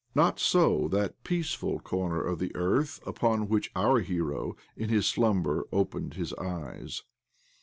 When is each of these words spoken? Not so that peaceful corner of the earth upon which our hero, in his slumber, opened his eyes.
Not 0.15 0.39
so 0.39 0.87
that 0.87 1.23
peaceful 1.23 1.79
corner 1.79 2.23
of 2.23 2.39
the 2.39 2.51
earth 2.55 2.99
upon 3.05 3.47
which 3.47 3.69
our 3.75 3.99
hero, 3.99 4.55
in 4.75 4.89
his 4.89 5.05
slumber, 5.05 5.67
opened 5.71 6.15
his 6.15 6.33
eyes. 6.39 7.03